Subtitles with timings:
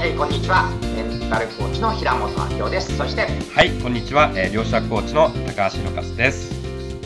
[0.00, 0.70] はい、こんにちは。
[0.96, 2.96] メンタルコーチの平本明夫です。
[2.96, 4.32] そして、はい、こんにちは。
[4.34, 6.50] えー、両者コーチの高橋の勝です。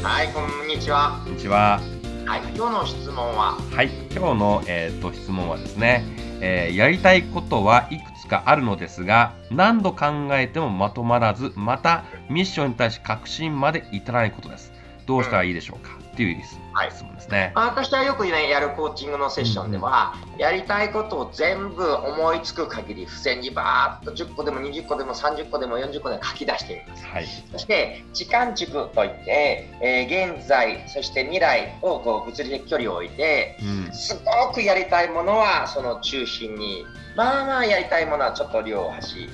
[0.00, 1.20] はい、こんにちは。
[1.24, 1.80] こんにちは。
[2.24, 3.58] はい、今日の質問は？
[3.72, 6.04] はい、今日のえっ、ー、と質問はですね、
[6.40, 14.72] えー、やりたいことはいくつかあるのですが、何度考えてもまとまらず、またミッションに対し確信まで至らないことです。
[15.06, 36.84] どうしたらいいでしょうか、っていう質問ですね、はい、私はよく、ね、やるコーチングのセッションでは、うん、やりたいことを全部思いつく限り付箋にバーッと10個でも20個でも30個でも40個でも書き出しています、はい、そして時間軸といって、えー、現在そして未来をこう物理的距離を置いて、うん、すごくやりたいものはその中心に
[37.16, 39.28] まあまあやりたいものはちょっと両端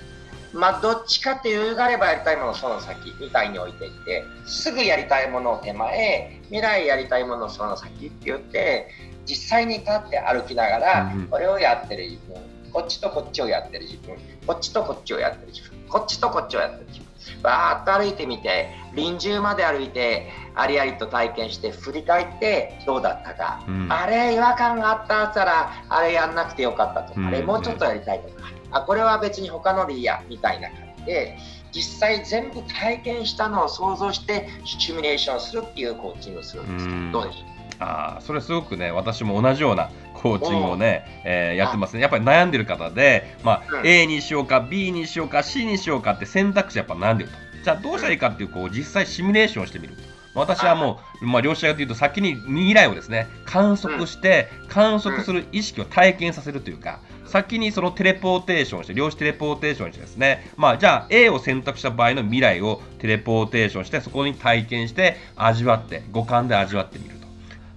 [0.53, 8.89] まあ、どっちかっていうがあればやりたいものをその先みたいに置いていってすぐやりたいものを手前未来やりたいものをその先って言って
[9.27, 12.37] 実際に立って歩きながら、これをやってる自分
[12.73, 17.11] こっちとこっちをやってる自分こっちとこっちをやってる自分こっちとこっちをやってる自分。
[17.43, 31.37] バーッと歩いてみて臨終まで歩いてありありと体験して振り返ってどうだったか、うん、あれ違和感があったったらあれやんなくてよかったとか、うん、あれもうちょっとやりたいとか、あこれは別に他のでいいやみたいな感じで
[31.73, 36.89] 実際全部体験したのを想像してシミュレーションするっていうコーチングをするんです。
[36.89, 37.43] けど、どうでしょう？
[37.79, 42.03] あそれすごくね私も同じようなコーチングをね、えー、やってますね。
[42.03, 47.37] やっぱり悩んでる方で、まあ、うん、A にしようか B にしようか C にしようかって選択肢やっぱ悩んでると。
[47.65, 50.03] じゃあどうしたらいいかっていうこう実際シミュレーションしてみると。
[50.33, 67.21] 私はもう、まあ、両者がというと先に未来をですね観測して観測する意識を体験させるというか先にそのテレポーテーションして量子テレポーテーションしてですねまあじゃあ A を選択した場合の未来をテレポーテーションしてそこに体験して味わって五感で味わってみる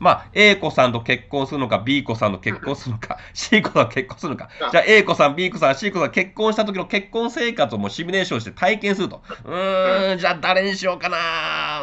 [0.03, 4.49] まあ、A 子さんと結婚するのか、B 子さんと結婚するのか、 C 子さんと結婚するのか。
[4.69, 9.21] じゃあ A 子さん、B 子さん、C 子さん結婚した時の結婚生活をもうシミュレーションして体験すると。
[9.45, 11.82] うーん、じゃあ誰にしようかな。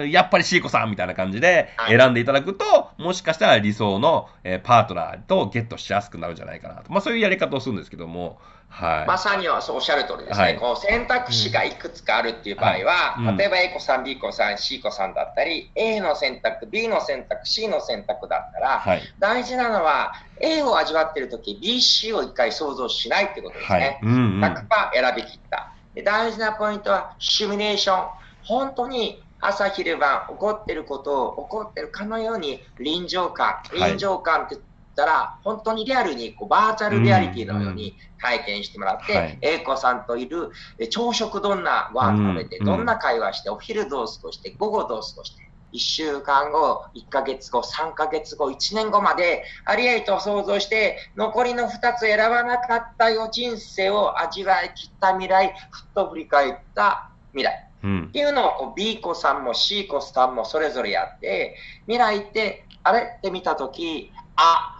[0.00, 6.92] うーん、やっぱり C 子さんみたいな感じで選んでいただくと、もしかしたら理想の、えー、パートナーとゲットしやすくなるんじゃないかなと。
[6.92, 8.38] まあそういうやり方をするんですけども、
[8.72, 23.78] はい、まさにはおっしゃる通りですね、はい、こう選択肢がいくつかあるっていう場合は、うん、例えば A 子さん、B 子さん、C 子さんだったり、A の選択、B の選択、C の選択だったら、はい、大事なのは A を味わってるとき、B、C を一回想像しないってことですね。
[23.78, 23.98] はい。
[24.02, 25.74] うんうん、100%選びきった。
[25.94, 26.02] で。
[26.02, 28.08] 大事なポイントはシミュレーション。
[28.44, 34.56] 本当に朝昼晩起こってることを起こってるかのように臨場感、臨場感って
[34.92, 40.50] ったら、本当にリアルにこうバーチャルリアリティのように体験してもらって、うんうん、子さんといる
[40.90, 45.42] 朝食どんなご飯食べて、どんな会話して、お昼どう過ごして、午後どう過ごして、
[45.72, 57.71] 1週間後、1ヶ月後、3ヶ月後、1年後まで、ありありと想像して、残りの2つ選ばなかったよ人生を味わい切った未来、ふっと振り返った未来。
[57.82, 61.56] うん、っていうのをこう B 子さんも C 子さんもそれぞれやって、
[61.86, 63.16] 未来ってあれ？
[63.18, 64.76] って見たとき、あ、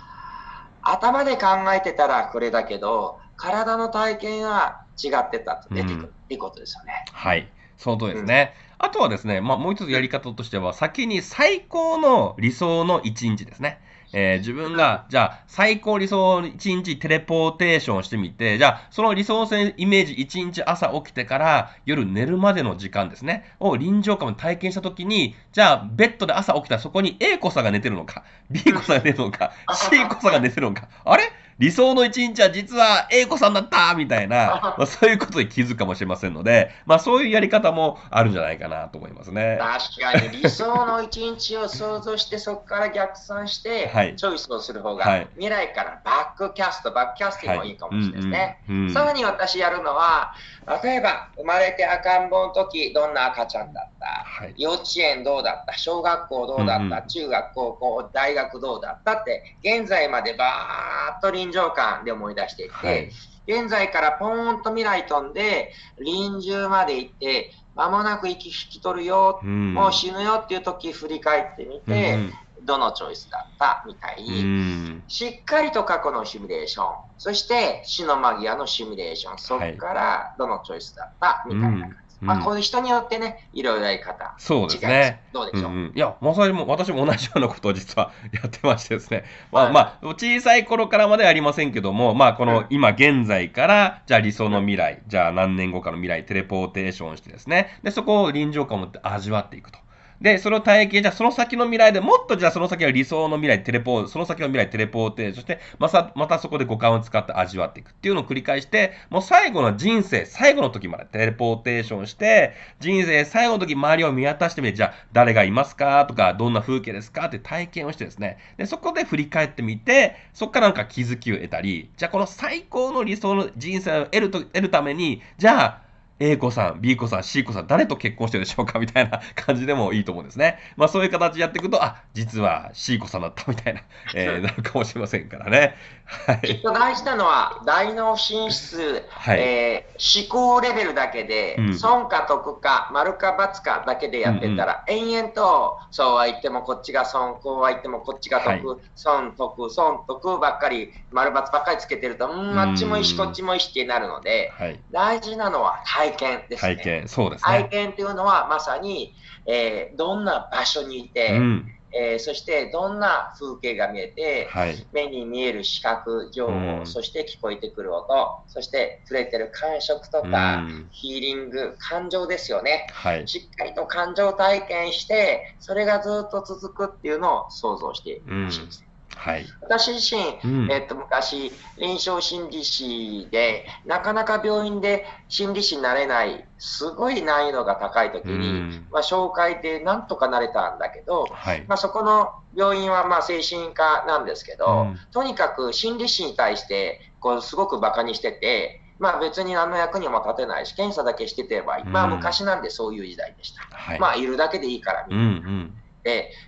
[0.82, 7.04] 頭で考えてたらこれだけど、体の体験は違ってたと出てくるっていうことですよね。
[7.12, 7.50] はい。
[7.76, 8.54] その通りですね。
[8.70, 13.80] うん、あとはですね、まあ、もう一つやり方としては、先に最高の理想の一日ですね。
[14.12, 31.22] えー、自分が、じゃあ、最高理想1日テレポーテーションしてみて、じゃあ、その理想性イメージ1日朝起きてから夜寝るまでの時間ですね、を臨場感を体験したときに、じゃあ、ベッドで朝起きたらそこに A 子さんが寝てるのか、B 子さんが寝てるのか、C 子さんが寝てるのか、あれ？
[31.58, 39.58] 理想の一日は実は A 子さんだったみたいな、 まあ、そういうことで気づくかもしれませんので、まあ、そういうやり方もあるんじゃないかなと思いますね。
[39.60, 48.90] 確かに理想の一日を想像して、そこから逆算して、チョイスをする方が、はい、未来からバックキャスト、バックキャスティングもいいかもしれないですね。
[48.92, 50.34] さらに私やるのは、
[50.82, 55.76] 例えば生まれて赤ん坊の時どんな赤ちゃんだった、はい、幼稚園どうだった？
[55.76, 63.10] 小学校どうだった、うんうん、中学高校大学どうだったって現在までバーッと臨場感で思い出していって、はい、
[63.46, 72.32] 現在からポーンと未来飛んで臨終まで行って間もなく息引き取るよ、うん、もう死ぬよっていう時振り返ってみて、うん
[72.64, 74.22] どのチョイスだったみたい。
[74.22, 82.02] に、しっかりと過去のシミュレーション、そして死の間際のシミュレーション、そこからどのチョイスだったみたいな感じ。
[82.22, 85.22] まあ、この人によってね、いろいろやり方、そうですね。
[85.32, 99.80] どうでしょう、うん、いや、まさにも私も同じようなことを実は やってましてですね、まあ、まあ、小さい頃からまではありませんけども、まあ、この今現在から、じゃあ理想の未来、じゃあ何年後かの未来、テレポーテーションしてですね、で、そこを臨場感を持って味わっていくと。
[100.22, 125.81] で、その体験、じゃあその先の未来でもっとじゃあその先は理想の未来、テレポー、その先の未来、テレポーテーションして、また、またそこで五感を使って味わっていくっていうのを繰り返して、もう最後の人生、最後の時までテレポーテーションして、人生最後の時周りを見渡してみて、じゃあ誰がいますかとか、どんな風景ですかって体験をしてですね、で、そこで振り返ってみて、そこからなんか気づきを得たり、じゃあこの最高の理想の人生を得ると、得るために、じゃあ
[126.24, 130.60] A 子さん、B 子さん、C 子さん、誰と結婚してるでしょうかみたいな感じでもいいと思うんですね。
[130.76, 133.80] まあそういう形でやっていくと、あ、実は C 子さんだったみたいな、
[134.14, 135.76] えー、なるかもしれませんからね。
[136.04, 155.80] はい、きっと大事なのは、大脳進出、はい、えー、思考レベルだけで、うん、損か得か、丸か×かだけでやってたら、うんうん、延々と、そうは言ってもこっちが損、こうは言ってもこっちが得、はい、損、得、損、得ばっかり、丸×ばっかりつけてると、うん、あっちもいいし、こっちもいいしってなるので、はい、大事なのは
[156.12, 157.04] 体験ですね。
[157.06, 157.50] そうですね。
[157.50, 159.14] 体験っていうのは、まさに、
[159.46, 161.72] えー、どんな場所にいて、うん。
[161.94, 178.84] えー、そしてどんな風景が見えて、はい、目に見える視覚情報、うん、そして聞こえてくる音、そして触れてる感触とか、うん、ヒーリング、感情ですよね、はい、しっかりと感情体験して、それがずっと続くっていうのを想像してほしいです。
[178.86, 203.62] うんはい、私自身、うん、えっと、昔、臨床心理士で、なかなか病院で心理師になれない、すごい難易度が高い時に、うん、まあ、紹介でなんとかなれたんだけど、はい、まあ、そこの病院はまあ精神科なんですけど、うん、とにかく心理師に対してこうすごく馬鹿にしてて、まあ、別に何の役にも立てないし、検査だけしててまあ、昔なんでそういう時代でした。
[203.70, 205.24] はい、まあ、いるだけでいいからみたいな。
[205.24, 205.74] うんうん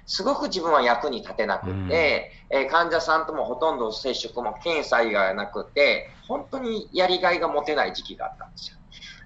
[0.06, 8.76] すごく自分は役に立てなくて、うん、えー、患者さんともほとんど接触も検査以外がなくて、本当にやりがいが持てない時期があったんですよ。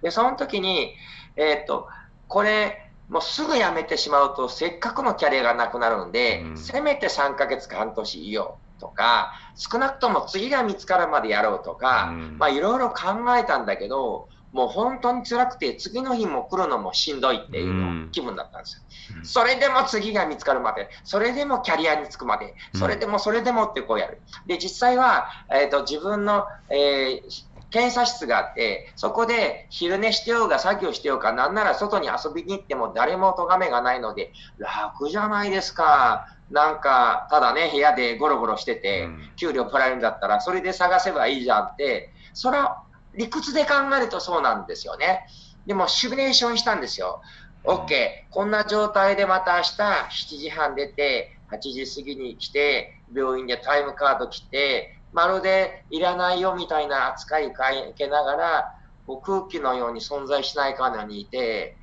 [0.03, 0.95] で、その時に、
[1.37, 1.89] えー、っと、
[2.29, 18.83] これ、もうすぐ辞めてしまうと、せっかくのキャリアがなくなるんで、うん、せめて3ヶ月か半年いようとか、少なくとも次が見つかるまでやろうとか、うん、まあいろいろ考えたんだけど、もう本当に辛くて、次の日も来るのもしんどいっていう気分だったんですよ。
[19.23, 24.21] それでも次が見つかるまで、それでもキャリアにつくまで、それでもそれでもってこうやる。
[24.47, 36.27] で、実際は、えっ、ー、と、自分の、えー、検査室があって、そこで昼寝してようが作業してようか、なんなら外に遊びに行っても誰も咎めがないので、楽じゃないですか。
[36.51, 42.85] なんか、ただね、部屋でゴロゴロしてて、給料取られるんだったら、それで探せばいいじゃんって、それは
[43.15, 45.27] 理屈で考えるとそうなんですよね。
[45.67, 47.21] でも、シミュレーションしたんですよ。
[47.65, 57.55] OK、こんな状態でまた明日7時半出て、8時過ぎに来て、病院でタイムカード来て、まるでいらないよみたいな扱い受
[57.97, 58.75] けながら、
[59.23, 61.77] 空気のように存在しないかのようにいて、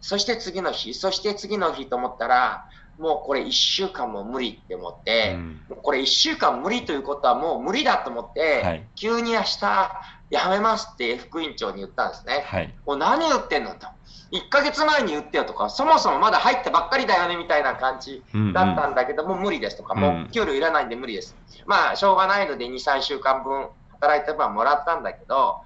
[0.00, 12.44] そして次の日、そして次の日と思ったら、もうこれ1週間も無理って思って、うん、これ1週間無理ということはもう無理だと思って、はい、急に明日やめますって副院長に言ったんですね。
[12.46, 13.86] はい、もう何言ってんのと。
[14.32, 21.36] 1ヶ月前に言ってよとか、そもそもまだ入ってばっかりだよねみたいな感じだったんだけど、うんうん、もう無理ですとか、もう給料いらないんで無理です。
[21.64, 25.60] まあ、しょうがないので2、3週間分働いてばもらったんだけど、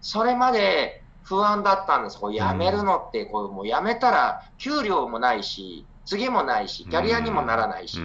[0.00, 2.20] それまで不安だったんです。
[2.20, 7.98] こう辞めるのって、こうもう辞めたら給料もないし、次もないし、キャリアにもならないし、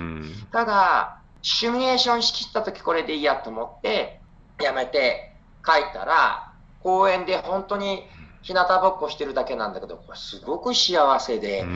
[0.52, 4.20] ただ、シミュレーションしきったときこれでいいやと思って、
[4.60, 8.04] 辞めて帰ったら、公園で本当に
[8.42, 11.68] 日向ぼっこしてるだけなんだけど、これすごく幸せで、こ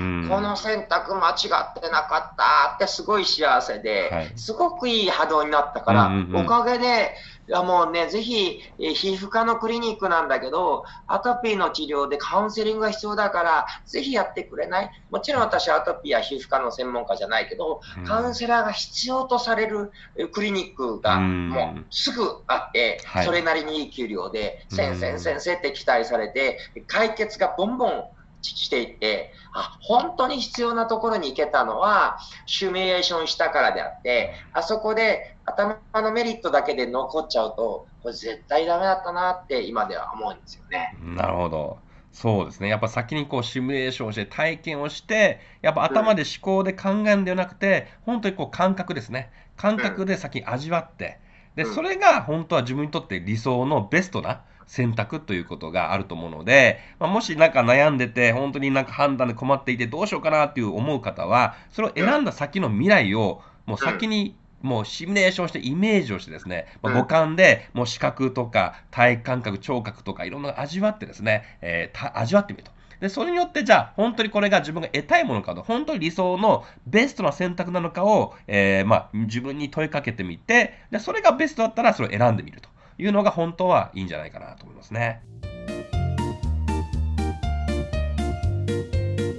[0.42, 7.16] の選択間違ってなかったってすごい幸せで、はい、すごくいい波動になったから、おかげで
[7.46, 14.90] いやもうね、ぜひ、え皮膚科のクリニックなんだけど、アトピーの治療でカウンセリングが必要だから、ぜひやってくれない？
[15.12, 19.92] もちろん私はアトピーや皮膚科の専門家じゃないけど、うん、カウンセラーが必要とされる
[20.32, 28.04] クリニックがもうすぐあって、それなりにいい給料で、先生先生って期待されて、解決がボンボン
[28.44, 40.96] していって、あ、本当に必要なところに行けたのは、シミュレーションしたからであって、あそこで頭のメリットだけで残っちゃうと、これ絶対ダメだったなって今では思うんですよね。
[41.02, 41.78] なるほど。
[42.12, 42.70] そうですね。
[42.70, 49.32] やっぱ先にこうシミュレーションして体験をして、やっぱ頭で思考で考えるんではなくて、うん、本当にこう感覚ですね。
[49.58, 51.20] 感覚で先に味わって、
[51.56, 72.72] で、それが本当は自分にとって理想のベストな選択ということがあると思うので、まあ、もしなんか悩んでて、本当になんか判断で困っていてどうしようかなっていう思う方は、それを選んだ先の未来をもう先にもうシミュレーションしてイメージをしてですね、まあ、五感でもう視覚とか体感覚、聴覚とかいろんな味わってですね、えー、味わってみると。
[73.02, 85.24] で、それによってじゃあ本当にこれが自分が得たいものかと、本当に理想のベストな選択なのかを、えー、まあ、自分に問いかけてみて、で、それがベストだったらそれを選んでみるというのが本当はいいんじゃないかなと思いますね。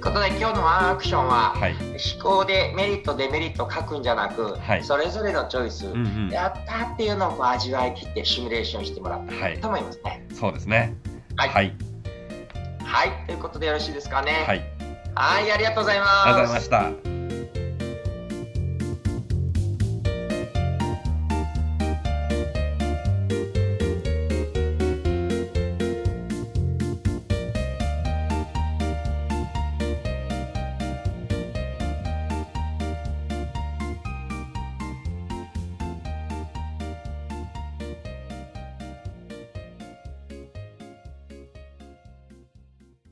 [0.05, 10.25] ことで今日のワンアクションは、はい、思考でメリットデメリット書くんじゃなく、はい、それぞれのチョイス、うんうん、やったっていうのを味わい切ってシミュレーションしてもらったらいいと思いますね。
[10.33, 10.95] そうですね。
[11.35, 11.73] はい、はい。
[12.83, 14.45] はい、ということでよろしいですかね。
[14.47, 14.63] はい。
[15.15, 16.11] はい、ありがとうございます。
[16.11, 17.14] ありがとうございました。